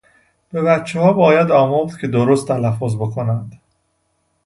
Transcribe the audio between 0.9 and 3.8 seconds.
باید آموخت که درست تلفظ بکنند.